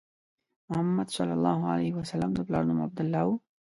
محمد 0.69 1.07
صلی 1.15 1.33
الله 1.37 1.59
علیه 1.71 1.91
وسلم 1.97 2.29
د 2.35 2.39
پلار 2.47 2.63
نوم 2.67 2.79
عبدالله 2.87 3.23
و. 3.27 3.31